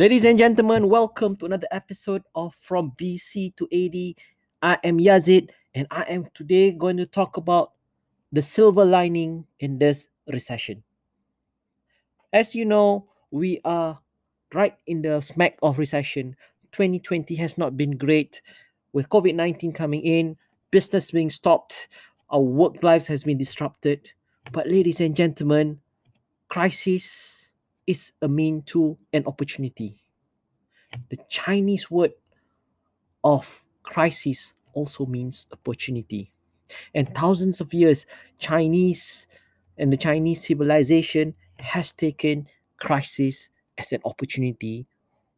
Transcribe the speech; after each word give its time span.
Ladies 0.00 0.24
and 0.24 0.38
gentlemen, 0.38 0.88
welcome 0.88 1.36
to 1.36 1.44
another 1.44 1.66
episode 1.72 2.22
of 2.34 2.54
From 2.54 2.92
BC 2.92 3.54
to 3.56 3.64
AD. 3.68 4.14
I 4.62 4.78
am 4.82 4.96
Yazid, 4.96 5.50
and 5.74 5.86
I 5.90 6.04
am 6.04 6.26
today 6.32 6.72
going 6.72 6.96
to 6.96 7.04
talk 7.04 7.36
about 7.36 7.72
the 8.32 8.40
silver 8.40 8.82
lining 8.82 9.44
in 9.58 9.78
this 9.78 10.08
recession. 10.26 10.82
As 12.32 12.54
you 12.54 12.64
know, 12.64 13.10
we 13.30 13.60
are 13.66 14.00
right 14.54 14.74
in 14.86 15.02
the 15.02 15.20
smack 15.20 15.58
of 15.60 15.76
recession. 15.76 16.34
2020 16.72 17.34
has 17.34 17.58
not 17.58 17.76
been 17.76 17.98
great 17.98 18.40
with 18.94 19.06
COVID 19.10 19.34
19 19.34 19.70
coming 19.74 20.00
in, 20.00 20.34
business 20.70 21.10
being 21.10 21.28
stopped, 21.28 21.88
our 22.30 22.40
work 22.40 22.82
lives 22.82 23.06
has 23.06 23.22
been 23.22 23.36
disrupted. 23.36 24.10
But, 24.50 24.66
ladies 24.66 25.02
and 25.02 25.14
gentlemen, 25.14 25.78
crisis 26.48 27.49
is 27.86 28.12
a 28.22 28.28
mean 28.28 28.62
to 28.66 28.96
an 29.12 29.24
opportunity. 29.26 30.02
The 31.08 31.18
Chinese 31.28 31.90
word 31.90 32.12
of 33.24 33.64
crisis 33.82 34.54
also 34.72 35.06
means 35.06 35.46
opportunity. 35.52 36.32
And 36.94 37.12
thousands 37.14 37.60
of 37.60 37.74
years, 37.74 38.06
Chinese 38.38 39.28
and 39.78 39.92
the 39.92 39.96
Chinese 39.96 40.46
civilization 40.46 41.34
has 41.58 41.92
taken 41.92 42.46
crisis 42.78 43.50
as 43.78 43.92
an 43.92 44.00
opportunity 44.04 44.86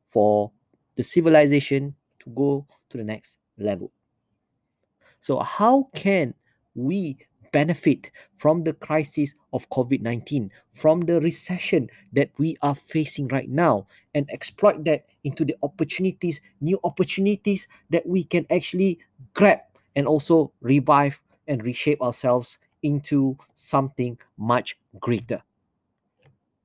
for 0.09 0.51
the 0.97 1.03
civilization 1.03 1.95
to 2.21 2.31
go 2.31 2.67
to 2.91 2.99
the 2.99 3.05
next 3.05 3.39
level. 3.59 3.91
So, 5.21 5.39
how 5.39 5.89
can 5.95 6.35
we 6.75 7.17
benefit 7.53 8.11
from 8.35 8.65
the 8.65 8.73
crisis 8.73 9.35
of 9.53 9.69
COVID 9.71 10.01
19, 10.01 10.51
from 10.75 11.01
the 11.03 11.21
recession 11.21 11.89
that 12.13 12.31
we 12.39 12.57
are 12.63 12.75
facing 12.75 13.29
right 13.29 13.49
now, 13.49 13.87
and 14.15 14.29
exploit 14.31 14.85
that 14.85 15.07
into 15.25 15.45
the 15.45 15.57
opportunities, 15.63 16.41
new 16.61 16.81
opportunities 16.85 17.69
that 17.91 18.07
we 18.07 18.25
can 18.25 18.47
actually 18.51 18.99
grab 19.35 19.61
and 19.95 20.07
also 20.07 20.53
revive 20.61 21.21
and 21.47 21.63
reshape 21.63 22.01
ourselves 22.03 22.59
into 22.83 23.37
something 23.55 24.19
much 24.39 24.77
greater. 25.01 25.43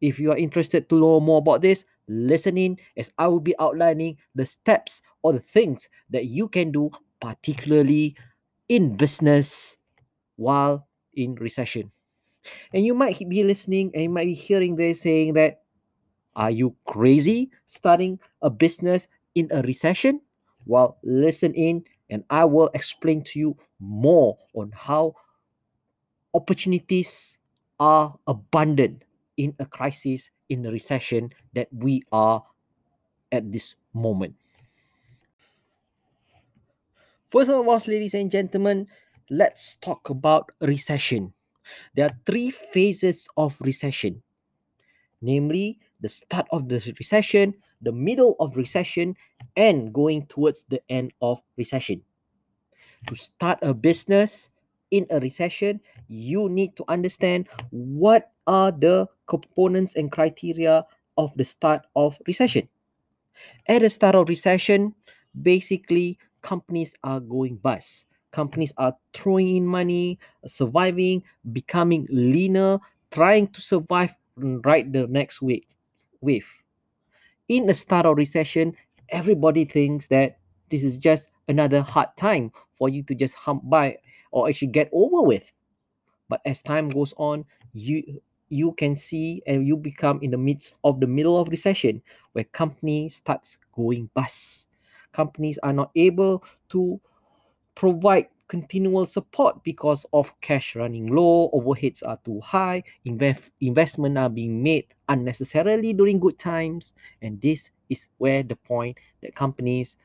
If 0.01 0.19
you 0.19 0.31
are 0.31 0.37
interested 0.37 0.89
to 0.89 0.99
know 0.99 1.19
more 1.19 1.39
about 1.39 1.61
this, 1.61 1.85
listen 2.07 2.57
in 2.57 2.77
as 2.95 3.11
I 3.17 3.27
will 3.27 3.39
be 3.39 3.57
outlining 3.59 4.17
the 4.35 4.45
steps 4.45 5.01
or 5.21 5.33
the 5.33 5.39
things 5.39 5.89
that 6.09 6.25
you 6.25 6.47
can 6.47 6.71
do, 6.71 6.91
particularly 7.19 8.15
in 8.69 8.95
business 8.95 9.77
while 10.37 10.87
in 11.13 11.35
recession. 11.35 11.91
And 12.73 12.85
you 12.85 12.93
might 12.93 13.19
be 13.27 13.43
listening 13.43 13.91
and 13.93 14.03
you 14.03 14.09
might 14.09 14.25
be 14.25 14.33
hearing 14.33 14.75
this 14.75 15.01
saying 15.01 15.33
that, 15.33 15.61
are 16.35 16.51
you 16.51 16.75
crazy 16.85 17.49
starting 17.65 18.19
a 18.41 18.49
business 18.49 19.07
in 19.35 19.49
a 19.51 19.61
recession? 19.63 20.21
Well, 20.65 20.97
listen 21.03 21.53
in 21.53 21.83
and 22.09 22.23
I 22.29 22.45
will 22.45 22.69
explain 22.73 23.23
to 23.23 23.39
you 23.39 23.57
more 23.79 24.37
on 24.53 24.71
how 24.73 25.15
opportunities 26.33 27.39
are 27.79 28.15
abundant 28.27 29.03
in 29.37 29.53
a 29.59 29.65
crisis, 29.65 30.29
in 30.49 30.61
the 30.61 30.71
recession 30.71 31.31
that 31.53 31.67
we 31.71 32.03
are 32.11 32.43
at 33.31 33.51
this 33.51 33.75
moment. 33.93 34.35
First 37.25 37.49
of 37.49 37.67
all, 37.67 37.81
ladies 37.87 38.13
and 38.13 38.31
gentlemen, 38.31 38.87
let's 39.29 39.75
talk 39.75 40.09
about 40.09 40.51
recession. 40.61 41.33
There 41.95 42.05
are 42.05 42.17
three 42.25 42.49
phases 42.49 43.27
of 43.35 43.59
recession, 43.59 44.23
namely 45.21 45.79
the 45.99 46.09
start 46.09 46.47
of 46.51 46.69
the 46.69 46.79
recession, 46.97 47.53
the 47.81 47.91
middle 47.91 48.35
of 48.39 48.55
recession, 48.55 49.15
and 49.55 49.93
going 49.93 50.25
towards 50.27 50.63
the 50.69 50.81
end 50.89 51.11
of 51.21 51.41
recession. 51.57 52.01
To 53.07 53.15
start 53.15 53.59
a 53.61 53.73
business 53.73 54.49
in 54.91 55.05
a 55.11 55.19
recession, 55.19 55.81
you 56.07 56.47
need 56.49 56.75
to 56.77 56.85
understand 56.87 57.47
what 57.71 58.31
are 58.47 58.71
the 58.71 59.07
components 59.27 59.95
and 59.95 60.11
criteria 60.11 60.85
of 61.17 61.35
the 61.35 61.43
start 61.43 61.81
of 61.95 62.17
recession. 62.27 62.67
At 63.67 63.81
the 63.81 63.89
start 63.89 64.15
of 64.15 64.29
recession, 64.29 64.95
basically 65.41 66.17
companies 66.41 66.95
are 67.03 67.19
going 67.19 67.57
bust 67.57 68.07
companies 68.37 68.71
are 68.77 68.95
throwing 69.15 69.55
in 69.55 69.65
money, 69.65 70.19
surviving, 70.45 71.23
becoming 71.53 72.05
leaner, 72.11 72.77
trying 73.09 73.47
to 73.47 73.59
survive 73.59 74.13
right 74.37 74.93
the 74.93 75.07
next 75.07 75.41
wave. 75.41 75.65
wave. 76.21 76.45
In 77.49 77.65
the 77.65 77.73
start 77.73 78.05
of 78.05 78.15
recession, 78.15 78.77
everybody 79.09 79.65
thinks 79.65 80.05
that 80.09 80.37
this 80.69 80.83
is 80.83 80.99
just 80.99 81.29
another 81.47 81.81
hard 81.81 82.09
time 82.15 82.51
for 82.77 82.89
you 82.89 83.01
to 83.09 83.15
just 83.15 83.33
hump 83.33 83.67
by 83.67 83.97
or 84.29 84.47
actually 84.47 84.67
get 84.67 84.87
over 84.93 85.23
with. 85.23 85.51
But 86.29 86.41
as 86.45 86.61
time 86.61 86.89
goes 86.89 87.15
on, 87.17 87.43
you 87.73 88.21
you 88.49 88.73
can 88.73 88.95
see 88.95 89.41
and 89.47 89.65
you 89.65 89.75
become 89.75 90.19
in 90.21 90.29
the 90.29 90.37
midst 90.37 90.77
of 90.83 90.99
the 90.99 91.07
middle 91.07 91.41
of 91.41 91.49
recession 91.49 92.03
where 92.33 92.45
company 92.53 93.09
starts 93.09 93.57
going 93.75 94.11
bust. 94.13 94.67
Companies 95.11 95.57
are 95.63 95.73
not 95.73 95.89
able 95.95 96.43
to 96.69 97.01
provide 97.77 98.27
continual 98.47 99.05
support 99.05 99.63
because 99.63 100.03
of 100.11 100.33
cash 100.41 100.75
running 100.75 101.13
low, 101.13 101.51
overheads 101.53 102.01
are 102.01 102.17
too 102.25 102.41
high, 102.41 102.81
invest 103.05 103.51
investment 103.61 104.17
are 104.17 104.29
being 104.29 104.63
made 104.63 104.87
unnecessarily 105.09 105.93
during 105.93 106.19
good 106.19 106.39
times, 106.39 106.95
and 107.21 107.39
this 107.39 107.69
is 107.89 108.07
where 108.17 108.41
the 108.41 108.55
point 108.55 108.97
that 109.21 109.35
companies 109.35 109.97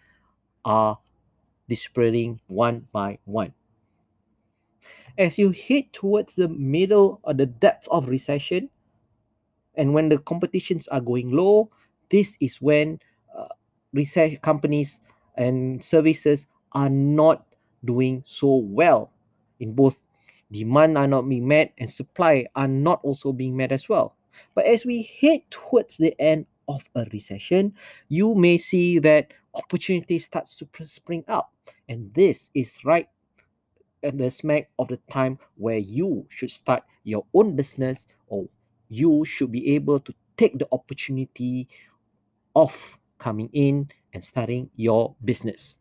are 0.66 0.98
disappearing 1.66 2.38
one 2.48 2.86
by 2.92 3.18
one. 3.24 3.54
As 5.16 5.38
you 5.38 5.50
head 5.50 5.90
towards 5.94 6.34
the 6.34 6.48
middle 6.48 7.20
or 7.22 7.32
the 7.32 7.46
depth 7.46 7.88
of 7.90 8.06
recession, 8.06 8.68
and 9.76 9.94
when 9.94 10.10
the 10.10 10.18
competitions 10.18 10.88
are 10.88 11.00
going 11.00 11.32
low, 11.32 11.70
this 12.10 12.36
is 12.38 12.60
when 12.60 12.98
uh, 13.34 13.48
recession 13.94 14.40
companies 14.42 15.00
and 15.38 15.82
services 15.82 16.48
are 16.72 16.90
not 16.90 17.46
doing 17.84 18.22
so 18.26 18.56
well 18.56 19.10
in 19.60 19.72
both 19.74 20.02
demand 20.50 20.98
are 20.98 21.06
not 21.06 21.28
being 21.28 21.48
met 21.48 21.72
and 21.78 21.90
supply 21.90 22.46
are 22.54 22.68
not 22.68 23.00
also 23.02 23.32
being 23.32 23.56
met 23.56 23.72
as 23.72 23.88
well. 23.88 24.16
But 24.54 24.66
as 24.66 24.84
we 24.84 25.02
head 25.20 25.40
towards 25.50 25.96
the 25.96 26.18
end 26.20 26.46
of 26.68 26.84
a 26.94 27.06
recession, 27.12 27.74
you 28.08 28.34
may 28.34 28.58
see 28.58 28.98
that 29.00 29.32
opportunity 29.54 30.18
starts 30.18 30.56
to 30.56 30.84
spring 30.84 31.24
up. 31.28 31.52
And 31.88 32.12
this 32.14 32.50
is 32.54 32.78
right 32.84 33.08
at 34.02 34.18
the 34.18 34.30
smack 34.30 34.70
of 34.78 34.88
the 34.88 34.98
time 35.10 35.38
where 35.56 35.78
you 35.78 36.26
should 36.28 36.50
start 36.50 36.82
your 37.04 37.24
own 37.34 37.56
business 37.56 38.06
or 38.28 38.46
you 38.88 39.24
should 39.24 39.52
be 39.52 39.74
able 39.74 39.98
to 40.00 40.14
take 40.36 40.58
the 40.58 40.68
opportunity 40.72 41.68
of 42.54 42.98
coming 43.18 43.48
in 43.52 43.88
and 44.12 44.24
starting 44.24 44.68
your 44.76 45.14
business. 45.24 45.78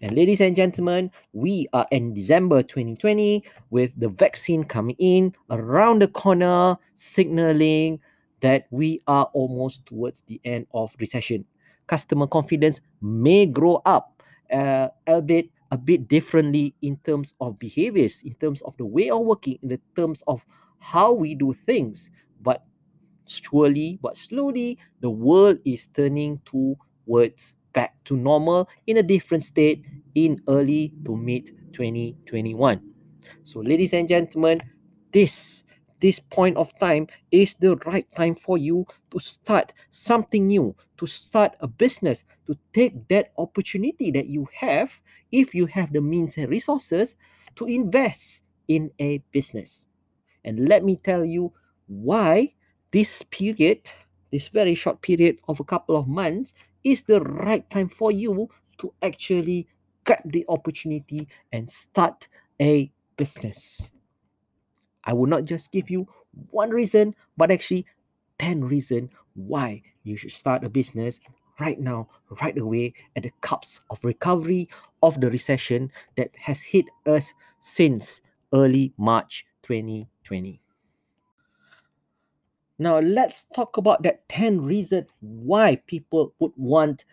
And 0.00 0.12
ladies 0.12 0.40
and 0.40 0.54
gentlemen, 0.54 1.10
we 1.32 1.66
are 1.72 1.86
in 1.90 2.14
December 2.14 2.62
2020 2.62 3.42
with 3.70 3.92
the 3.96 4.08
vaccine 4.08 4.64
coming 4.64 4.96
in 4.98 5.34
around 5.50 6.02
the 6.02 6.08
corner, 6.08 6.76
signaling 6.94 8.00
that 8.40 8.66
we 8.70 9.00
are 9.06 9.30
almost 9.32 9.86
towards 9.86 10.22
the 10.26 10.40
end 10.44 10.66
of 10.74 10.94
recession. 10.98 11.44
Customer 11.86 12.26
confidence 12.26 12.80
may 13.00 13.46
grow 13.46 13.80
up, 13.86 14.22
uh, 14.52 14.88
albeit 15.08 15.48
a 15.70 15.78
bit 15.78 16.08
differently 16.08 16.74
in 16.82 16.96
terms 16.98 17.34
of 17.40 17.58
behaviors, 17.58 18.22
in 18.22 18.34
terms 18.34 18.62
of 18.62 18.76
the 18.76 18.84
way 18.84 19.10
of 19.10 19.22
working, 19.22 19.58
in 19.62 19.68
the 19.68 19.80
terms 19.96 20.22
of 20.26 20.44
how 20.78 21.12
we 21.12 21.34
do 21.34 21.54
things. 21.66 22.10
But 22.40 22.64
surely, 23.26 23.98
but 24.02 24.16
slowly, 24.16 24.78
the 25.00 25.10
world 25.10 25.58
is 25.64 25.88
turning 25.88 26.40
towards 26.44 27.54
back 27.74 27.94
to 28.04 28.16
normal 28.16 28.68
in 28.86 28.96
a 28.96 29.02
different 29.02 29.44
state 29.44 29.84
in 30.14 30.40
early 30.48 30.94
to 31.04 31.16
mid 31.16 31.46
2021. 31.74 32.80
So, 33.44 33.60
ladies 33.60 33.92
and 33.92 34.08
gentlemen, 34.08 34.60
this 35.12 35.64
this 36.00 36.20
point 36.20 36.56
of 36.56 36.76
time 36.78 37.06
is 37.30 37.54
the 37.54 37.76
right 37.86 38.06
time 38.14 38.34
for 38.34 38.58
you 38.58 38.86
to 39.10 39.18
start 39.18 39.72
something 39.88 40.46
new, 40.46 40.76
to 40.98 41.06
start 41.06 41.56
a 41.60 41.66
business, 41.66 42.24
to 42.46 42.56
take 42.74 43.08
that 43.08 43.32
opportunity 43.38 44.10
that 44.10 44.26
you 44.26 44.46
have, 44.52 44.92
if 45.32 45.54
you 45.54 45.64
have 45.64 45.92
the 45.94 46.00
means 46.02 46.36
and 46.36 46.50
resources, 46.50 47.16
to 47.56 47.64
invest 47.64 48.44
in 48.68 48.90
a 48.98 49.18
business. 49.32 49.86
And 50.44 50.68
let 50.68 50.84
me 50.84 50.96
tell 50.96 51.24
you 51.24 51.52
why 51.86 52.52
this 52.90 53.22
period, 53.22 53.88
this 54.30 54.48
very 54.48 54.74
short 54.74 55.00
period 55.00 55.38
of 55.48 55.58
a 55.58 55.64
couple 55.64 55.96
of 55.96 56.06
months, 56.06 56.52
is 56.84 57.02
the 57.02 57.20
right 57.20 57.68
time 57.70 57.88
for 57.88 58.12
you 58.12 58.48
to 58.78 58.92
actually 59.02 59.66
grab 60.04 60.20
the 60.26 60.44
opportunity 60.48 61.26
and 61.52 61.70
start 61.70 62.28
a 62.60 62.90
business. 63.16 63.90
I 65.04 65.12
will 65.12 65.26
not 65.26 65.44
just 65.44 65.72
give 65.72 65.90
you 65.90 66.06
one 66.50 66.70
reason, 66.70 67.14
but 67.36 67.50
actually 67.50 67.86
10 68.38 68.64
reasons 68.64 69.10
why 69.34 69.82
you 70.02 70.16
should 70.16 70.32
start 70.32 70.64
a 70.64 70.68
business 70.68 71.20
right 71.60 71.78
now, 71.78 72.08
right 72.42 72.56
away, 72.58 72.94
at 73.16 73.22
the 73.22 73.32
cups 73.40 73.80
of 73.90 74.04
recovery 74.04 74.68
of 75.02 75.20
the 75.20 75.30
recession 75.30 75.90
that 76.16 76.30
has 76.36 76.60
hit 76.60 76.86
us 77.06 77.32
since 77.60 78.22
early 78.52 78.92
March 78.98 79.46
2020. 79.62 80.60
Now, 82.78 82.98
let's 82.98 83.44
talk 83.54 83.76
about 83.76 84.02
that 84.02 84.28
10 84.28 84.62
reasons 84.62 85.06
why 85.20 85.76
people 85.86 86.34
would 86.40 86.52
want 86.56 87.04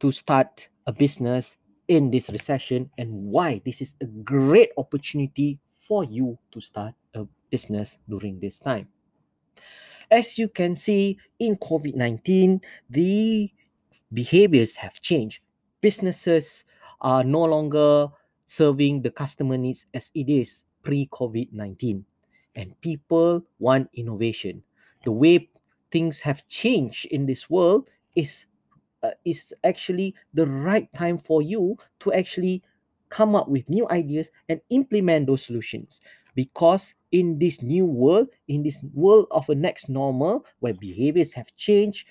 to 0.00 0.12
start 0.12 0.68
a 0.86 0.92
business 0.92 1.56
in 1.88 2.10
this 2.10 2.28
recession 2.28 2.90
and 2.98 3.10
why 3.10 3.62
this 3.64 3.80
is 3.80 3.94
a 4.00 4.06
great 4.06 4.70
opportunity 4.76 5.58
for 5.74 6.04
you 6.04 6.38
to 6.52 6.60
start 6.60 6.94
a 7.14 7.26
business 7.50 7.98
during 8.08 8.38
this 8.40 8.58
time. 8.58 8.88
As 10.10 10.38
you 10.38 10.48
can 10.48 10.76
see 10.76 11.18
in 11.38 11.56
COVID 11.56 11.94
19, 11.96 12.60
the 12.90 13.50
behaviors 14.12 14.74
have 14.74 15.00
changed. 15.00 15.40
Businesses 15.80 16.64
are 17.00 17.24
no 17.24 17.44
longer 17.44 18.08
serving 18.46 19.02
the 19.02 19.10
customer 19.10 19.56
needs 19.56 19.86
as 19.94 20.10
it 20.14 20.28
is 20.28 20.64
pre 20.82 21.08
COVID 21.08 21.52
19, 21.52 22.04
and 22.54 22.80
people 22.80 23.42
want 23.58 23.90
innovation. 23.94 24.62
The 25.06 25.12
way 25.12 25.48
things 25.92 26.20
have 26.20 26.46
changed 26.48 27.06
in 27.06 27.26
this 27.26 27.48
world 27.48 27.90
is 28.16 28.46
uh, 29.04 29.12
is 29.24 29.54
actually 29.62 30.14
the 30.34 30.46
right 30.46 30.92
time 30.94 31.16
for 31.16 31.42
you 31.42 31.78
to 32.00 32.12
actually 32.12 32.62
come 33.08 33.36
up 33.36 33.46
with 33.46 33.68
new 33.70 33.88
ideas 33.90 34.32
and 34.48 34.60
implement 34.70 35.28
those 35.28 35.42
solutions. 35.42 36.00
Because 36.34 36.92
in 37.12 37.38
this 37.38 37.62
new 37.62 37.86
world 37.86 38.28
in 38.48 38.64
this 38.64 38.82
world 38.92 39.28
of 39.30 39.48
a 39.48 39.54
next 39.54 39.88
normal 39.88 40.44
where 40.58 40.74
behaviors 40.74 41.32
have 41.32 41.54
changed 41.56 42.08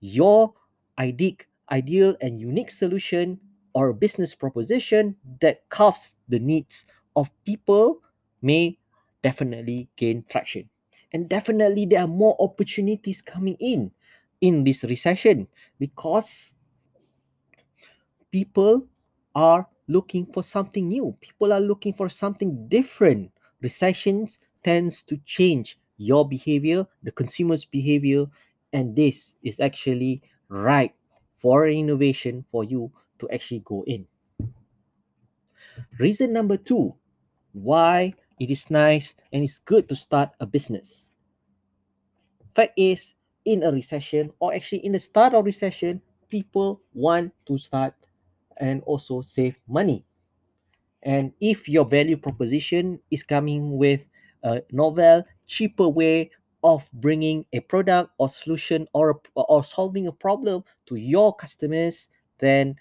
your 0.00 0.52
ideal 0.98 1.36
ideal 1.70 2.16
and 2.20 2.40
unique 2.40 2.70
solution 2.70 3.38
or 3.74 3.88
a 3.88 3.94
business 3.94 4.34
proposition 4.34 5.14
that 5.40 5.62
covers 5.70 6.16
the 6.28 6.38
needs 6.38 6.84
of 7.14 7.30
people 7.44 8.02
may 8.42 8.76
definitely 9.22 9.88
gain 9.96 10.24
traction 10.28 10.68
and 11.14 11.28
definitely 11.28 11.86
there 11.86 12.00
are 12.00 12.08
more 12.08 12.36
opportunities 12.40 13.22
coming 13.22 13.56
in 13.60 13.90
in 14.40 14.64
this 14.64 14.82
recession 14.82 15.46
because 15.78 16.52
people 18.32 18.84
are 19.34 19.66
looking 19.86 20.26
for 20.26 20.42
something 20.42 20.88
new. 20.88 21.16
People 21.20 21.52
are 21.52 21.60
looking 21.60 21.94
for 21.94 22.08
something 22.08 22.66
different. 22.68 23.30
Recessions 23.62 24.38
tends 24.64 25.02
to 25.04 25.16
change 25.24 25.78
your 25.96 26.28
behavior 26.28 26.84
the 27.04 27.12
consumer's 27.12 27.64
behavior 27.64 28.26
and 28.72 28.96
this 28.96 29.36
is 29.44 29.60
actually 29.60 30.20
right 30.48 30.92
for 31.36 31.68
innovation 31.68 32.44
for 32.50 32.64
you 32.64 32.90
to 33.20 33.30
actually 33.30 33.62
go 33.64 33.84
in. 33.86 34.04
Reason 35.98 36.32
number 36.32 36.56
2 36.56 36.92
why 37.52 38.12
it 38.38 38.50
is 38.50 38.70
nice 38.70 39.14
and 39.32 39.42
it's 39.42 39.58
good 39.60 39.88
to 39.88 39.94
start 39.94 40.30
a 40.40 40.46
business. 40.46 41.10
Fact 42.54 42.72
is 42.76 43.14
in 43.44 43.62
a 43.62 43.72
recession 43.72 44.30
or 44.40 44.54
actually 44.54 44.84
in 44.84 44.92
the 44.92 44.98
start 44.98 45.34
of 45.34 45.44
recession 45.44 46.00
people 46.28 46.80
want 46.94 47.32
to 47.46 47.58
start 47.58 47.94
and 48.58 48.82
also 48.86 49.20
save 49.20 49.56
money. 49.68 50.04
And 51.02 51.32
if 51.40 51.68
your 51.68 51.84
value 51.84 52.16
proposition 52.16 52.98
is 53.10 53.22
coming 53.22 53.76
with 53.76 54.04
a 54.42 54.62
novel 54.70 55.24
cheaper 55.46 55.88
way 55.88 56.30
of 56.64 56.90
bringing 56.94 57.44
a 57.52 57.60
product 57.60 58.10
or 58.18 58.28
solution 58.28 58.88
or 58.94 59.20
or 59.34 59.62
solving 59.62 60.06
a 60.06 60.12
problem 60.12 60.64
to 60.86 60.96
your 60.96 61.34
customers 61.34 62.08
then 62.38 62.74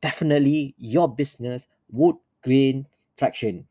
definitely 0.00 0.74
your 0.78 1.06
business 1.06 1.66
would 1.90 2.16
gain 2.42 2.86
traction 3.18 3.66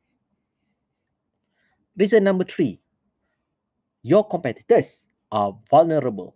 reason 1.99 2.23
number 2.23 2.43
3 2.43 2.79
your 4.01 4.27
competitors 4.27 5.07
are 5.31 5.55
vulnerable. 5.69 6.35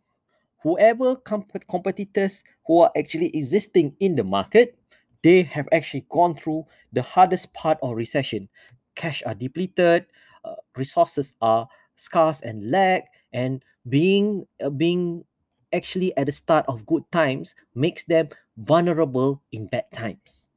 Whoever 0.62 1.16
com- 1.16 1.46
competitors 1.70 2.44
who 2.66 2.82
are 2.82 2.92
actually 2.98 3.36
existing 3.36 3.96
in 4.00 4.16
the 4.16 4.24
market, 4.24 4.78
they 5.24 5.44
have 5.44 5.68
actually 5.72 6.06
gone 6.10 6.36
through 6.36 6.66
the 6.92 7.02
hardest 7.02 7.54
part 7.54 7.78
of 7.82 7.96
recession. 7.96 8.50
Cash 8.96 9.24
are 9.26 9.34
depleted, 9.34 10.06
uh, 10.44 10.56
resources 10.76 11.36
are 11.42 11.68
scarce 11.96 12.42
and 12.42 12.70
lack, 12.70 13.06
and 13.32 13.64
being 13.90 14.46
uh, 14.64 14.70
being 14.70 15.24
actually 15.74 16.16
at 16.18 16.28
the 16.28 16.32
start 16.32 16.66
of 16.68 16.86
good 16.86 17.04
times 17.12 17.56
makes 17.76 18.04
them 18.04 18.30
vulnerable 18.58 19.42
in 19.52 19.68
bad 19.68 19.86
times. 19.92 20.48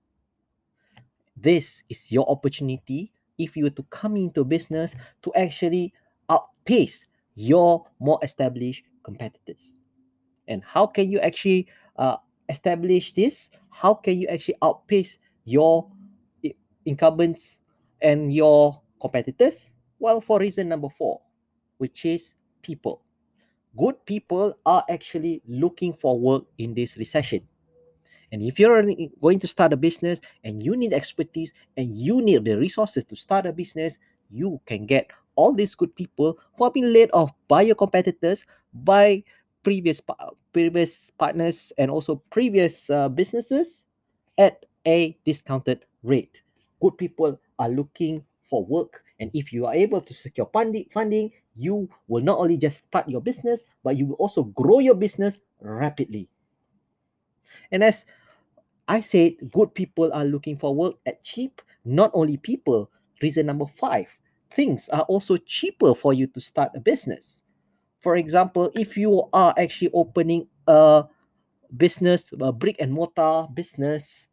This 1.36 1.82
is 1.88 2.12
your 2.12 2.28
opportunity 2.28 3.12
if 3.38 3.56
you 3.56 3.64
were 3.64 3.70
to 3.70 3.82
come 3.90 4.16
into 4.16 4.44
business 4.44 4.94
to 5.22 5.32
actually 5.34 5.92
outpace 6.30 7.06
your 7.34 7.86
more 8.00 8.18
established 8.22 8.82
competitors. 9.04 9.78
And 10.48 10.62
how 10.64 10.86
can 10.86 11.10
you 11.10 11.18
actually 11.20 11.68
uh, 11.96 12.16
establish 12.48 13.12
this? 13.12 13.50
How 13.70 13.94
can 13.94 14.18
you 14.20 14.28
actually 14.28 14.56
outpace 14.62 15.18
your 15.44 15.88
incumbents 16.84 17.58
and 18.00 18.32
your 18.32 18.80
competitors? 19.00 19.70
Well, 19.98 20.20
for 20.20 20.38
reason 20.38 20.68
number 20.68 20.88
four, 20.88 21.20
which 21.78 22.04
is 22.04 22.34
people. 22.62 23.02
Good 23.76 24.04
people 24.06 24.56
are 24.64 24.84
actually 24.88 25.42
looking 25.46 25.92
for 25.92 26.18
work 26.18 26.44
in 26.58 26.74
this 26.74 26.96
recession. 26.96 27.46
And 28.36 28.44
if 28.44 28.60
you're 28.60 28.84
going 29.22 29.38
to 29.40 29.46
start 29.46 29.72
a 29.72 29.78
business 29.78 30.20
and 30.44 30.62
you 30.62 30.76
need 30.76 30.92
expertise 30.92 31.54
and 31.78 31.88
you 31.88 32.20
need 32.20 32.44
the 32.44 32.52
resources 32.52 33.02
to 33.06 33.16
start 33.16 33.46
a 33.46 33.52
business, 33.52 33.98
you 34.28 34.60
can 34.66 34.84
get 34.84 35.10
all 35.36 35.54
these 35.54 35.74
good 35.74 35.96
people 35.96 36.38
who 36.52 36.64
have 36.64 36.74
been 36.74 36.92
laid 36.92 37.08
off 37.14 37.32
by 37.48 37.62
your 37.62 37.76
competitors, 37.76 38.44
by 38.84 39.24
previous 39.62 40.02
previous 40.52 41.10
partners, 41.16 41.72
and 41.78 41.90
also 41.90 42.16
previous 42.28 42.90
uh, 42.90 43.08
businesses 43.08 43.84
at 44.36 44.66
a 44.86 45.16
discounted 45.24 45.86
rate. 46.02 46.42
Good 46.82 46.98
people 46.98 47.40
are 47.58 47.70
looking 47.70 48.22
for 48.44 48.62
work, 48.66 49.02
and 49.18 49.30
if 49.32 49.50
you 49.50 49.64
are 49.64 49.72
able 49.72 50.02
to 50.02 50.12
secure 50.12 50.44
funding, 50.52 51.32
you 51.56 51.88
will 52.06 52.22
not 52.22 52.36
only 52.36 52.58
just 52.58 52.84
start 52.84 53.08
your 53.08 53.22
business, 53.22 53.64
but 53.82 53.96
you 53.96 54.04
will 54.04 54.20
also 54.20 54.42
grow 54.42 54.80
your 54.80 54.94
business 54.94 55.38
rapidly. 55.62 56.28
And 57.72 57.82
as 57.82 58.04
I 58.88 59.00
said, 59.00 59.34
good 59.52 59.74
people 59.74 60.12
are 60.12 60.24
looking 60.24 60.56
for 60.56 60.74
work 60.74 60.94
at 61.06 61.22
cheap. 61.22 61.60
Not 61.84 62.10
only 62.14 62.36
people. 62.36 62.90
Reason 63.22 63.46
number 63.46 63.66
five 63.66 64.08
things 64.52 64.88
are 64.90 65.02
also 65.02 65.36
cheaper 65.36 65.94
for 65.94 66.14
you 66.14 66.26
to 66.28 66.40
start 66.40 66.70
a 66.74 66.80
business. 66.80 67.42
For 68.00 68.16
example, 68.16 68.70
if 68.74 68.96
you 68.96 69.28
are 69.32 69.54
actually 69.58 69.90
opening 69.92 70.48
a 70.66 71.04
business, 71.76 72.32
a 72.40 72.52
brick 72.52 72.76
and 72.78 72.92
mortar 72.92 73.46
business 73.54 74.28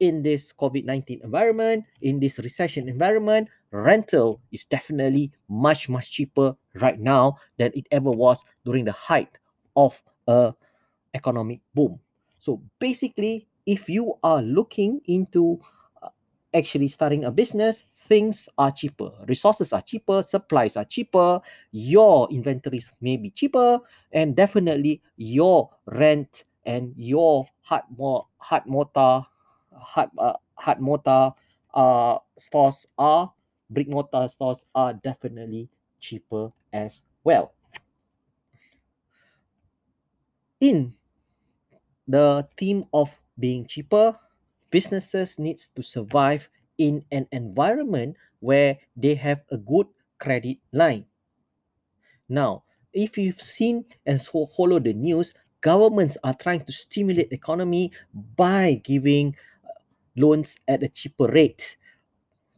in 0.00 0.22
this 0.22 0.52
COVID 0.52 0.84
19 0.84 1.20
environment, 1.22 1.84
in 2.00 2.18
this 2.18 2.38
recession 2.38 2.88
environment, 2.88 3.48
rental 3.70 4.40
is 4.50 4.64
definitely 4.64 5.30
much, 5.48 5.88
much 5.88 6.10
cheaper 6.10 6.56
right 6.80 6.98
now 6.98 7.36
than 7.58 7.70
it 7.74 7.86
ever 7.90 8.10
was 8.10 8.44
during 8.64 8.84
the 8.84 8.92
height 8.92 9.38
of 9.76 10.00
a 10.26 10.54
economic 11.14 11.60
boom. 11.74 12.00
So 12.38 12.62
basically, 12.78 13.46
if 13.66 13.88
you 13.88 14.14
are 14.22 14.42
looking 14.42 15.00
into 15.06 15.60
uh, 16.02 16.08
actually 16.54 16.88
starting 16.88 17.24
a 17.24 17.30
business, 17.30 17.84
things 18.08 18.48
are 18.58 18.70
cheaper, 18.70 19.10
resources 19.28 19.72
are 19.72 19.80
cheaper, 19.80 20.22
supplies 20.22 20.76
are 20.76 20.84
cheaper, 20.84 21.40
your 21.70 22.28
inventories 22.30 22.90
may 23.00 23.16
be 23.16 23.30
cheaper, 23.30 23.78
and 24.12 24.34
definitely 24.34 25.00
your 25.16 25.70
rent 25.86 26.44
and 26.66 26.92
your 26.96 27.46
hard 27.62 27.82
more 27.96 28.26
hard 28.38 28.66
mortar 28.66 29.24
hard 29.72 30.10
uh, 30.18 30.34
hard 30.56 30.78
mortar 30.80 31.32
uh 31.72 32.18
stores 32.36 32.86
are 32.98 33.32
brick 33.70 33.88
mortar 33.88 34.28
stores 34.28 34.66
are 34.74 34.92
definitely 34.92 35.68
cheaper 36.00 36.50
as 36.72 37.02
well. 37.24 37.54
In 40.60 40.92
the 42.08 42.46
theme 42.56 42.84
of 42.92 43.16
being 43.40 43.66
cheaper, 43.66 44.14
businesses 44.70 45.38
needs 45.38 45.68
to 45.74 45.82
survive 45.82 46.48
in 46.78 47.04
an 47.12 47.26
environment 47.32 48.16
where 48.40 48.78
they 48.96 49.14
have 49.14 49.42
a 49.50 49.56
good 49.56 49.86
credit 50.18 50.58
line. 50.72 51.04
Now, 52.28 52.64
if 52.92 53.18
you've 53.18 53.40
seen 53.40 53.84
and 54.06 54.20
so 54.20 54.46
follow 54.46 54.78
the 54.78 54.92
news, 54.92 55.34
governments 55.60 56.16
are 56.24 56.34
trying 56.34 56.60
to 56.62 56.72
stimulate 56.72 57.32
economy 57.32 57.92
by 58.36 58.80
giving 58.84 59.36
uh, 59.64 59.68
loans 60.16 60.56
at 60.68 60.82
a 60.82 60.88
cheaper 60.88 61.26
rate. 61.26 61.76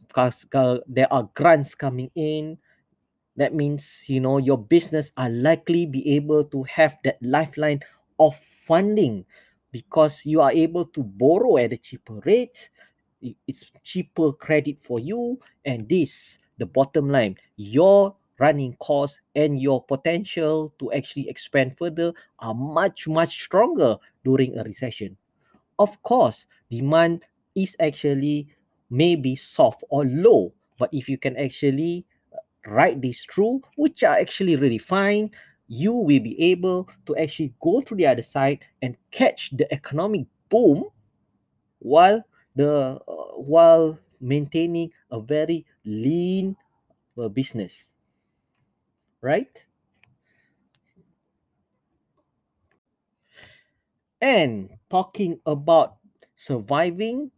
Because 0.07 0.45
there 0.87 1.11
are 1.11 1.29
grants 1.33 1.73
coming 1.73 2.11
in. 2.15 2.57
That 3.35 3.55
means 3.55 4.05
you 4.07 4.19
know 4.19 4.37
your 4.37 4.59
business 4.59 5.11
are 5.17 5.29
likely 5.29 5.87
be 5.87 6.15
able 6.15 6.45
to 6.45 6.61
have 6.63 6.97
that 7.03 7.17
lifeline 7.21 7.81
of 8.19 8.37
funding 8.37 9.25
because 9.73 10.25
you 10.25 10.39
are 10.39 10.53
able 10.53 10.85
to 10.85 11.03
borrow 11.03 11.57
at 11.57 11.73
a 11.73 11.77
cheaper 11.77 12.21
rate 12.23 12.69
it's 13.47 13.71
cheaper 13.83 14.31
credit 14.31 14.77
for 14.81 14.99
you 14.99 15.39
and 15.65 15.87
this 15.89 16.39
the 16.57 16.65
bottom 16.65 17.09
line 17.09 17.35
your 17.57 18.15
running 18.39 18.75
costs 18.79 19.21
and 19.35 19.61
your 19.61 19.83
potential 19.83 20.73
to 20.79 20.91
actually 20.93 21.29
expand 21.29 21.77
further 21.77 22.13
are 22.39 22.53
much 22.53 23.07
much 23.07 23.41
stronger 23.43 23.95
during 24.23 24.57
a 24.57 24.63
recession. 24.63 25.15
Of 25.79 26.01
course 26.03 26.45
demand 26.69 27.25
is 27.55 27.75
actually 27.79 28.47
maybe 28.89 29.35
soft 29.35 29.83
or 29.89 30.05
low 30.05 30.53
but 30.77 30.89
if 30.91 31.07
you 31.07 31.17
can 31.17 31.37
actually 31.37 32.05
uh, 32.33 32.37
write 32.69 33.01
this 33.01 33.25
through 33.25 33.61
which 33.75 34.03
are 34.03 34.17
actually 34.17 34.55
really 34.55 34.77
fine 34.77 35.31
you 35.73 35.93
will 35.93 36.19
be 36.19 36.39
able 36.39 36.87
to 37.07 37.17
actually 37.17 37.51
go 37.59 37.81
to 37.81 37.95
the 37.95 38.05
other 38.05 38.21
side 38.21 38.59
and 38.81 38.95
catch 39.09 39.49
the 39.57 39.65
economic 39.73 40.25
boom 40.49 40.85
while 41.79 42.23
the 42.55 43.01
uh, 43.07 43.33
while 43.41 43.97
maintaining 44.21 44.91
a 45.09 45.19
very 45.19 45.65
lean 45.83 46.55
uh, 47.17 47.27
business. 47.27 47.89
Right? 49.21 49.63
And 54.21 54.69
talking 54.89 55.39
about 55.45 55.97
surviving 56.35 57.31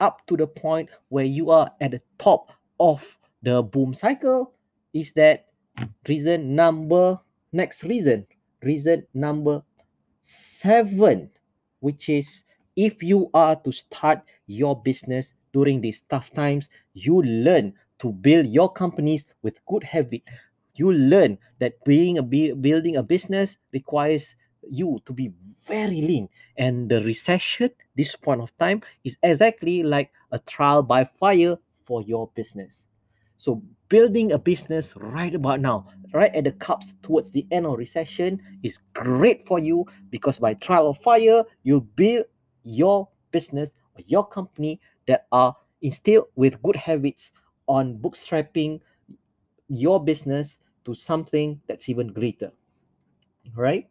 up 0.00 0.26
to 0.26 0.36
the 0.36 0.46
point 0.46 0.90
where 1.08 1.24
you 1.24 1.50
are 1.50 1.70
at 1.80 1.92
the 1.92 2.02
top 2.18 2.52
of 2.78 3.18
the 3.42 3.62
boom 3.62 3.94
cycle 3.94 4.52
is 4.92 5.12
that 5.12 5.46
reason 6.06 6.54
number 6.54 7.18
next 7.54 7.84
reason. 7.84 8.26
Reason 8.62 9.06
number 9.14 9.62
seven 10.22 11.30
which 11.80 12.08
is 12.08 12.44
if 12.76 13.02
you 13.02 13.28
are 13.34 13.56
to 13.56 13.70
start 13.70 14.22
your 14.46 14.80
business 14.82 15.34
during 15.52 15.80
these 15.80 16.02
tough 16.08 16.32
times 16.32 16.68
you 16.94 17.22
learn 17.22 17.72
to 17.98 18.10
build 18.10 18.46
your 18.46 18.72
companies 18.72 19.26
with 19.42 19.64
good 19.66 19.84
habit. 19.84 20.22
You 20.74 20.92
learn 20.92 21.38
that 21.60 21.82
being 21.84 22.18
a 22.18 22.22
bu- 22.22 22.56
building 22.56 22.96
a 22.96 23.02
business 23.02 23.58
requires 23.72 24.34
you 24.68 24.98
to 25.04 25.12
be 25.12 25.30
very 25.66 26.00
lean. 26.00 26.28
And 26.56 26.90
the 26.90 27.02
recession 27.02 27.70
this 27.94 28.16
point 28.16 28.40
of 28.40 28.56
time 28.56 28.82
is 29.04 29.16
exactly 29.22 29.82
like 29.82 30.10
a 30.32 30.38
trial 30.40 30.82
by 30.82 31.04
fire 31.04 31.56
for 31.84 32.02
your 32.02 32.30
business 32.34 32.86
so 33.44 33.62
building 33.88 34.32
a 34.32 34.38
business 34.38 34.94
right 34.96 35.34
about 35.34 35.60
now 35.60 35.86
right 36.14 36.34
at 36.34 36.44
the 36.44 36.52
cups 36.52 36.94
towards 37.02 37.30
the 37.30 37.46
end 37.50 37.66
of 37.66 37.76
recession 37.76 38.40
is 38.62 38.78
great 38.94 39.46
for 39.46 39.58
you 39.58 39.84
because 40.08 40.38
by 40.38 40.54
trial 40.54 40.88
of 40.88 40.96
fire 40.98 41.44
you 41.62 41.80
build 41.94 42.24
your 42.62 43.06
business 43.32 43.72
or 43.94 44.02
your 44.06 44.26
company 44.26 44.80
that 45.06 45.26
are 45.30 45.54
instilled 45.82 46.26
with 46.36 46.62
good 46.62 46.76
habits 46.76 47.32
on 47.66 47.98
bootstrapping 47.98 48.80
your 49.68 50.02
business 50.02 50.56
to 50.86 50.94
something 50.94 51.60
that's 51.66 51.90
even 51.90 52.08
greater 52.08 52.50
right? 53.54 53.88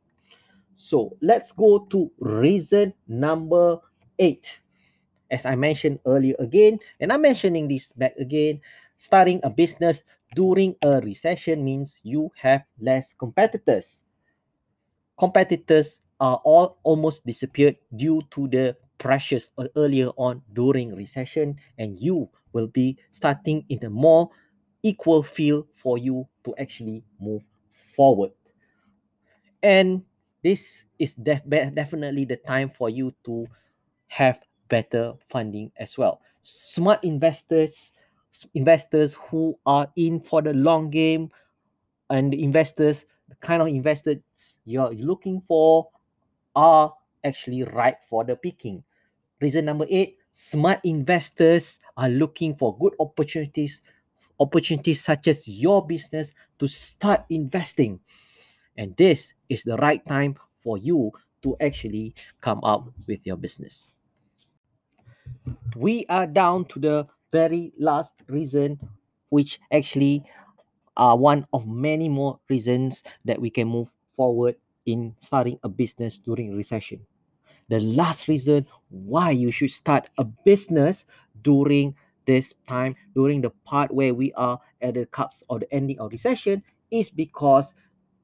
So 0.71 1.15
let's 1.21 1.51
go 1.51 1.85
to 1.91 2.11
reason 2.19 2.93
number 3.07 3.77
eight. 4.17 4.59
As 5.29 5.45
I 5.45 5.55
mentioned 5.55 5.99
earlier 6.05 6.35
again, 6.39 6.79
and 6.99 7.11
I'm 7.11 7.21
mentioning 7.21 7.67
this 7.67 7.91
back 7.93 8.15
again, 8.17 8.61
starting 9.03 9.41
a 9.43 9.49
business 9.49 10.01
during 10.33 10.73
a 10.81 11.01
recession 11.01 11.59
means 11.59 11.99
you 12.03 12.31
have 12.39 12.63
less 12.79 13.13
competitors. 13.13 14.05
Competitors 15.19 15.99
are 16.21 16.39
all 16.45 16.79
almost 16.83 17.25
disappeared 17.25 17.75
due 17.97 18.21
to 18.31 18.47
the 18.47 18.77
pressures 18.97 19.51
earlier 19.75 20.07
on 20.15 20.41
during 20.53 20.95
recession, 20.95 21.59
and 21.77 21.99
you 21.99 22.29
will 22.53 22.67
be 22.67 22.95
starting 23.11 23.65
in 23.67 23.83
a 23.83 23.89
more 23.89 24.29
equal 24.83 25.21
field 25.21 25.67
for 25.75 25.97
you 25.97 26.25
to 26.45 26.55
actually 26.55 27.03
move 27.19 27.43
forward. 27.71 28.31
And 29.61 30.03
this 30.43 30.85
is 30.97 31.13
def- 31.15 31.43
definitely 31.49 32.23
the 32.23 32.37
time 32.37 32.69
for 32.69 32.89
you 32.89 33.13
to 33.25 33.47
have 34.07 34.39
better 34.69 35.13
funding 35.27 35.71
as 35.77 35.97
well. 35.97 36.21
Smart 36.41 37.03
investors, 37.03 37.91
investors 38.53 39.13
who 39.13 39.57
are 39.65 39.87
in 39.95 40.19
for 40.19 40.41
the 40.41 40.53
long 40.53 40.89
game, 40.89 41.31
and 42.09 42.33
the 42.33 42.43
investors, 42.43 43.05
the 43.29 43.35
kind 43.35 43.61
of 43.61 43.67
investors 43.67 44.17
you're 44.65 44.93
looking 44.93 45.41
for, 45.47 45.89
are 46.55 46.93
actually 47.23 47.63
right 47.63 47.95
for 48.09 48.23
the 48.23 48.35
picking. 48.35 48.83
Reason 49.41 49.65
number 49.65 49.85
eight: 49.89 50.17
smart 50.31 50.79
investors 50.83 51.79
are 51.97 52.09
looking 52.09 52.55
for 52.55 52.77
good 52.77 52.93
opportunities, 52.99 53.81
opportunities 54.39 55.03
such 55.03 55.27
as 55.27 55.47
your 55.47 55.85
business 55.85 56.31
to 56.59 56.67
start 56.67 57.25
investing, 57.29 57.99
and 58.77 58.95
this 58.97 59.33
is 59.49 59.63
the 59.63 59.77
right 59.77 60.05
time 60.05 60.35
for 60.59 60.77
you 60.77 61.11
to 61.41 61.57
actually 61.59 62.15
come 62.39 62.63
up 62.63 62.87
with 63.07 63.19
your 63.25 63.35
business. 63.35 63.91
we 65.75 66.05
are 66.09 66.27
down 66.27 66.65
to 66.65 66.79
the 66.79 67.07
very 67.33 67.73
last 67.79 68.13
reason, 68.29 68.79
which 69.29 69.59
actually 69.73 70.23
are 70.95 71.17
one 71.17 71.45
of 71.51 71.67
many 71.67 72.07
more 72.07 72.39
reasons 72.47 73.03
that 73.25 73.41
we 73.41 73.49
can 73.49 73.67
move 73.67 73.91
forward 74.15 74.55
in 74.85 75.15
starting 75.17 75.57
a 75.63 75.69
business 75.69 76.19
during 76.19 76.55
recession. 76.55 77.01
The 77.69 77.79
last 77.79 78.27
reason 78.27 78.67
why 78.89 79.31
you 79.31 79.49
should 79.49 79.71
start 79.71 80.09
a 80.19 80.23
business 80.23 81.05
during 81.41 81.95
this 82.25 82.53
time, 82.67 82.95
during 83.15 83.41
the 83.41 83.49
part 83.65 83.91
where 83.91 84.13
we 84.13 84.31
are 84.33 84.59
at 84.81 84.93
the 84.93 85.07
cups 85.07 85.43
of 85.49 85.61
the 85.61 85.73
ending 85.73 85.99
of 85.99 86.11
recession, 86.11 86.61
is 86.91 87.09
because 87.09 87.73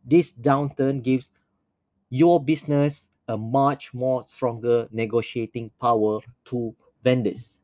this 0.06 0.32
downturn 0.32 1.02
gives 1.02 1.30
your 2.12 2.40
business 2.40 3.08
a 3.28 3.38
much 3.38 3.94
more 3.94 4.24
stronger 4.28 4.88
negotiating 4.92 5.72
power 5.82 6.20
to 6.46 6.76
vendors 7.04 7.59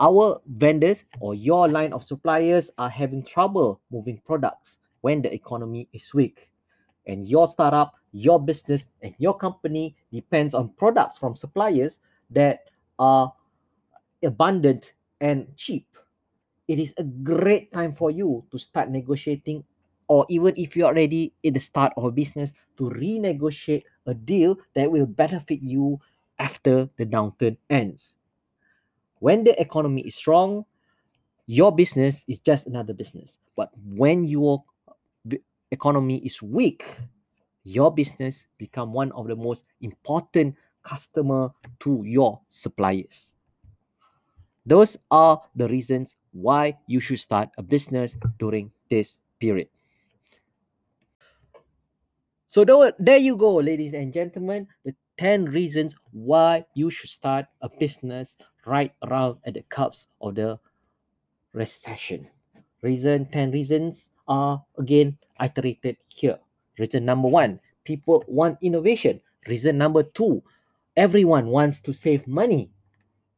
our 0.00 0.40
vendors 0.46 1.04
or 1.20 1.34
your 1.34 1.68
line 1.68 1.92
of 1.92 2.02
suppliers 2.02 2.70
are 2.78 2.90
having 2.90 3.24
trouble 3.24 3.80
moving 3.90 4.20
products 4.26 4.78
when 5.02 5.22
the 5.22 5.32
economy 5.32 5.88
is 5.92 6.12
weak. 6.14 6.50
And 7.06 7.26
your 7.26 7.46
startup 7.46 7.94
your 8.14 8.38
business 8.38 8.94
and 9.02 9.12
your 9.18 9.36
company 9.36 9.96
depends 10.12 10.54
on 10.54 10.70
products 10.78 11.18
from 11.18 11.34
suppliers 11.34 11.98
that 12.30 12.70
are 12.98 13.34
abundant 14.22 14.94
and 15.20 15.50
cheap. 15.56 15.84
It 16.68 16.78
is 16.78 16.94
a 16.96 17.02
great 17.02 17.72
time 17.72 17.92
for 17.92 18.10
you 18.10 18.46
to 18.52 18.58
start 18.58 18.88
negotiating 18.88 19.64
or 20.06 20.24
even 20.28 20.54
if 20.56 20.76
you're 20.76 20.86
already 20.86 21.34
in 21.42 21.54
the 21.54 21.60
start 21.60 21.92
of 21.96 22.04
a 22.04 22.10
business 22.10 22.52
to 22.78 22.84
renegotiate 22.90 23.82
a 24.06 24.14
deal 24.14 24.56
that 24.74 24.90
will 24.90 25.06
benefit 25.06 25.60
you 25.60 25.98
after 26.38 26.88
the 26.96 27.04
downturn 27.04 27.56
ends 27.68 28.16
when 29.20 29.44
the 29.44 29.58
economy 29.60 30.02
is 30.02 30.14
strong 30.14 30.64
your 31.46 31.74
business 31.74 32.24
is 32.26 32.40
just 32.40 32.66
another 32.66 32.94
business. 32.94 33.38
But 33.54 33.70
when 33.84 34.24
your 34.24 34.64
economy 35.70 36.18
is 36.24 36.40
weak 36.40 36.84
your 37.64 37.92
business 37.92 38.46
become 38.58 38.92
one 38.92 39.10
of 39.12 39.26
the 39.26 39.34
most 39.34 39.64
important 39.80 40.54
customer 40.82 41.50
to 41.80 42.02
your 42.04 42.40
suppliers. 42.48 43.32
Those 44.66 44.96
are 45.10 45.40
the 45.56 45.68
reasons 45.68 46.16
why 46.32 46.76
you 46.86 47.00
should 47.00 47.18
start 47.18 47.48
a 47.58 47.62
business 47.62 48.16
during 48.38 48.70
this 48.88 49.18
period. 49.40 49.68
So 52.46 52.64
there 52.98 53.18
you 53.18 53.36
go 53.36 53.56
ladies 53.56 53.94
and 53.94 54.12
gentlemen 54.12 54.68
the 54.84 54.94
10 55.18 55.46
reasons 55.46 55.96
why 56.12 56.64
you 56.74 56.90
should 56.90 57.10
start 57.10 57.46
a 57.62 57.68
business 57.68 58.36
right 58.66 58.92
around 59.02 59.38
at 59.44 59.54
the 59.54 59.62
cups 59.62 60.08
of 60.20 60.34
the 60.34 60.58
recession. 61.52 62.28
Reason 62.82 63.26
10 63.26 63.50
reasons 63.52 64.10
are 64.28 64.62
again 64.78 65.16
iterated 65.40 65.96
here. 66.08 66.38
Reason 66.78 67.04
number 67.04 67.28
one, 67.28 67.60
people 67.84 68.24
want 68.26 68.58
innovation. 68.60 69.20
Reason 69.46 69.76
number 69.76 70.02
two, 70.02 70.42
everyone 70.96 71.46
wants 71.46 71.80
to 71.82 71.92
save 71.92 72.26
money. 72.26 72.70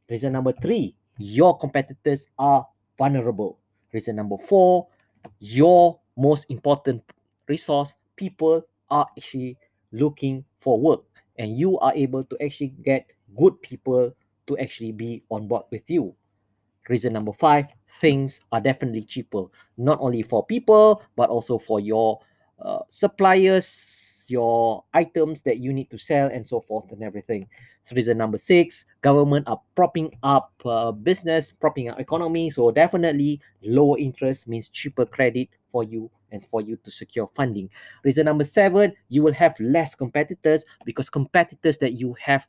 Reason 0.09 0.33
number 0.33 0.52
three, 0.52 0.95
your 1.18 1.56
competitors 1.59 2.28
are 2.38 2.66
vulnerable. 2.99 3.59
Reason 3.92 4.14
number 4.14 4.37
four, 4.38 4.87
your 5.40 5.99
most 6.16 6.47
important 6.49 7.02
resource, 7.49 7.95
people 8.16 8.64
are 8.90 9.06
actually 9.16 9.56
looking 9.92 10.45
for 10.61 10.80
work 10.80 11.02
and 11.38 11.56
you 11.56 11.78
are 11.78 11.92
able 11.95 12.25
to 12.25 12.37
actually 12.42 12.75
get 12.83 13.06
good 13.37 13.61
people 13.62 14.14
to 14.46 14.58
actually 14.58 14.92
be 14.92 15.22
on 15.30 15.48
board 15.48 15.64
with 15.70 15.88
you. 15.88 16.14
Reason 16.88 17.12
number 17.12 17.32
five, 17.32 17.66
things 18.00 18.40
are 18.52 18.60
definitely 18.60 19.02
cheaper, 19.02 19.44
not 19.76 19.98
only 20.00 20.22
for 20.22 20.46
people, 20.46 21.02
but 21.16 21.28
also 21.28 21.58
for 21.58 21.80
your 21.80 22.20
uh, 22.60 22.78
suppliers, 22.88 24.24
your 24.28 24.84
items 24.94 25.42
that 25.42 25.58
you 25.58 25.72
need 25.72 25.90
to 25.90 25.98
sell, 25.98 26.28
and 26.28 26.46
so 26.46 26.60
forth 26.60 26.90
and 26.92 27.02
everything. 27.02 27.46
So 27.82 27.94
reason 27.94 28.18
number 28.18 28.38
six, 28.38 28.84
government 29.00 29.46
are 29.48 29.60
propping 29.74 30.16
up 30.22 30.52
uh, 30.64 30.92
business, 30.92 31.52
propping 31.52 31.88
up 31.88 32.00
economy. 32.00 32.50
So 32.50 32.70
definitely 32.70 33.40
lower 33.62 33.98
interest 33.98 34.48
means 34.48 34.68
cheaper 34.68 35.06
credit 35.06 35.48
for 35.70 35.84
you 35.84 36.10
and 36.32 36.44
for 36.44 36.60
you 36.60 36.76
to 36.78 36.90
secure 36.90 37.28
funding. 37.34 37.70
Reason 38.04 38.24
number 38.24 38.44
seven, 38.44 38.92
you 39.08 39.22
will 39.22 39.34
have 39.34 39.58
less 39.60 39.94
competitors 39.94 40.64
because 40.84 41.08
competitors 41.08 41.78
that 41.78 41.92
you 41.92 42.16
have 42.20 42.46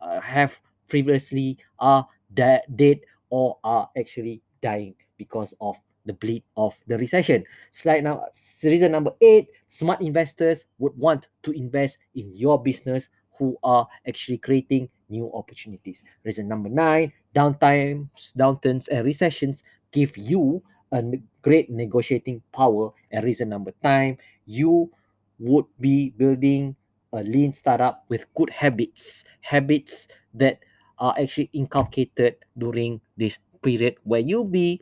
uh, 0.00 0.20
have 0.20 0.60
previously 0.90 1.56
are 1.78 2.06
de- 2.34 2.62
dead 2.76 3.00
or 3.30 3.56
are 3.64 3.88
actually 3.96 4.42
dying 4.60 4.94
because 5.16 5.54
of 5.60 5.76
the 6.06 6.12
bleed 6.14 6.42
of 6.56 6.74
the 6.86 6.98
recession. 6.98 7.44
Slide 7.70 8.04
now, 8.04 8.26
reason 8.64 8.92
number 8.92 9.12
eight, 9.20 9.48
smart 9.68 10.00
investors 10.00 10.66
would 10.78 10.96
want 10.96 11.28
to 11.44 11.52
invest 11.52 11.98
in 12.14 12.34
your 12.34 12.60
business 12.62 13.08
who 13.38 13.56
are 13.62 13.86
actually 14.06 14.38
creating 14.38 14.88
new 15.08 15.30
opportunities. 15.32 16.04
Reason 16.24 16.46
number 16.48 16.68
nine, 16.68 17.12
downtimes, 17.34 18.34
downturns 18.36 18.88
and 18.88 19.04
recessions 19.04 19.64
give 19.92 20.16
you 20.16 20.62
a 20.92 21.02
great 21.42 21.70
negotiating 21.70 22.42
power. 22.52 22.90
And 23.10 23.24
reason 23.24 23.48
number 23.48 23.72
time, 23.82 24.18
you 24.46 24.90
would 25.38 25.64
be 25.80 26.10
building 26.10 26.76
a 27.12 27.22
lean 27.22 27.52
startup 27.52 28.04
with 28.08 28.26
good 28.34 28.50
habits, 28.50 29.24
habits 29.40 30.08
that 30.34 30.60
are 31.00 31.14
actually 31.18 31.50
inculcated 31.52 32.36
during 32.56 33.00
this 33.16 33.40
period 33.62 33.96
where 34.04 34.20
you'll 34.20 34.44
be 34.44 34.80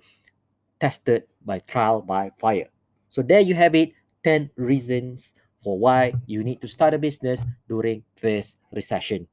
tested 0.81 1.25
by 1.47 1.59
trial 1.61 2.03
by 2.03 2.31
fire. 2.39 2.69
So 3.09 3.23
there 3.23 3.41
you 3.41 3.55
have 3.55 3.75
it 3.75 3.93
10 4.25 4.51
reasons 4.57 5.35
for 5.63 5.79
why 5.79 6.13
you 6.27 6.45
need 6.45 6.61
to 6.61 6.69
start 6.69 6.95
a 6.95 6.99
business 6.99 7.45
during 7.69 8.03
this 8.21 8.57
recession. 8.73 9.27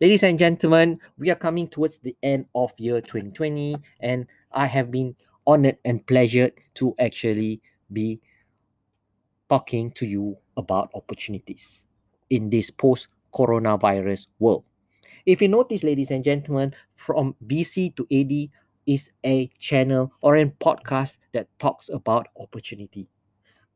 Ladies 0.00 0.22
and 0.22 0.38
gentlemen, 0.38 0.98
we 1.18 1.30
are 1.30 1.38
coming 1.38 1.68
towards 1.68 1.98
the 1.98 2.16
end 2.22 2.46
of 2.54 2.72
year 2.78 3.00
2020 3.00 3.76
and 4.00 4.26
I 4.52 4.66
have 4.66 4.90
been 4.90 5.14
honored 5.46 5.78
and 5.84 6.04
pleasured 6.06 6.52
to 6.74 6.94
actually 6.98 7.62
be 7.92 8.20
talking 9.48 9.92
to 9.92 10.06
you 10.06 10.36
about 10.56 10.90
opportunities 10.94 11.86
in 12.30 12.50
this 12.50 12.70
post 12.70 13.08
coronavirus 13.32 14.26
world. 14.38 14.64
If 15.26 15.40
you 15.40 15.48
notice, 15.48 15.82
ladies 15.82 16.10
and 16.10 16.22
gentlemen, 16.22 16.74
from 16.92 17.34
BC 17.46 17.96
to 17.96 18.06
AD 18.12 18.50
is 18.86 19.10
a 19.24 19.48
channel 19.58 20.12
or 20.20 20.36
a 20.36 20.44
podcast 20.44 21.16
that 21.32 21.48
talks 21.58 21.88
about 21.88 22.28
opportunity. 22.38 23.08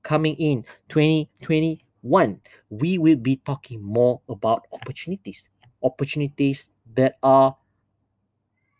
Coming 0.03 0.37
in 0.37 0.65
2021, 0.91 2.41
we 2.69 2.99
will 2.99 3.17
be 3.17 3.37
talking 3.37 3.83
more 3.83 4.21
about 4.29 4.67
opportunities, 4.73 5.49
opportunities 5.83 6.71
that 6.95 7.17
are 7.23 7.57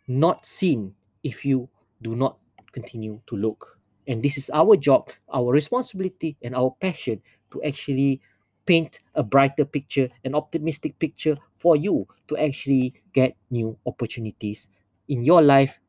not 0.07 0.45
seen 0.45 0.93
if 1.23 1.43
you 1.43 1.67
do 2.03 2.15
not 2.15 2.37
continue 2.71 3.19
to 3.27 3.35
look. 3.35 3.79
And 4.07 4.21
this 4.21 4.37
is 4.37 4.49
our 4.53 4.77
job, 4.77 5.09
our 5.33 5.51
responsibility, 5.51 6.37
and 6.43 6.53
our 6.55 6.75
passion 6.81 7.21
to 7.51 7.63
actually 7.63 8.21
paint 8.67 8.99
a 9.15 9.23
brighter 9.23 9.65
picture, 9.65 10.09
an 10.23 10.35
optimistic 10.35 10.97
picture 10.99 11.35
for 11.59 11.75
you 11.75 12.07
to 12.27 12.37
actually 12.37 12.93
get 13.13 13.35
new 13.51 13.77
opportunities 13.85 14.67
in 15.09 15.23
your 15.23 15.41
life, 15.41 15.79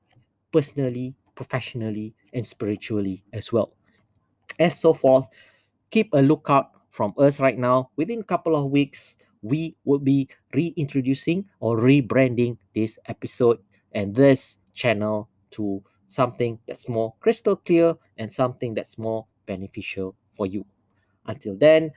personally, 0.53 1.15
professionally, 1.35 2.13
and 2.35 2.45
spiritually 2.45 3.23
as 3.33 3.53
well. 3.53 3.73
As 4.59 4.79
so 4.79 4.93
forth, 4.93 5.29
keep 5.91 6.13
a 6.13 6.21
lookout 6.21 6.73
from 6.91 7.15
us 7.17 7.41
right 7.41 7.57
now. 7.57 7.91
Within 7.97 8.21
a 8.21 8.25
couple 8.25 8.57
of 8.57 8.71
weeks, 8.71 9.17
we 9.43 9.77
will 9.85 9.99
be 9.99 10.29
reintroducing 10.53 11.47
or 11.61 11.79
rebranding 11.79 12.59
this 12.75 12.99
episode 13.07 13.59
and 13.93 14.15
this 14.15 14.59
channel 14.75 15.29
to 15.53 15.83
something 16.07 16.59
that's 16.67 16.89
more 16.89 17.15
crystal 17.21 17.57
clear 17.57 17.95
and 18.19 18.31
something 18.31 18.75
that's 18.75 18.99
more 18.99 19.25
beneficial 19.47 20.15
for 20.33 20.47
you. 20.47 20.67
Until 21.27 21.57
then, 21.57 21.93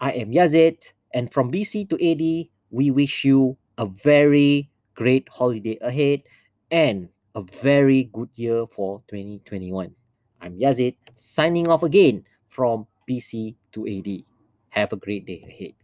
I 0.00 0.12
am 0.12 0.30
Yazid, 0.30 0.92
and 1.12 1.30
from 1.30 1.52
BC 1.52 1.88
to 1.90 1.96
AD, 2.00 2.48
we 2.70 2.90
wish 2.90 3.24
you 3.24 3.56
a 3.78 3.86
very 3.86 4.70
great 4.94 5.28
holiday 5.28 5.78
ahead 5.80 6.22
and 6.70 7.08
a 7.34 7.42
very 7.62 8.04
good 8.12 8.28
year 8.34 8.66
for 8.66 9.02
2021. 9.08 9.94
I'm 10.40 10.58
Yazid, 10.58 10.96
signing 11.14 11.68
off 11.68 11.82
again 11.82 12.24
from 12.46 12.86
BC 13.08 13.56
to 13.72 13.86
AD. 13.86 14.24
Have 14.70 14.92
a 14.92 14.96
great 14.96 15.26
day 15.26 15.42
ahead. 15.46 15.74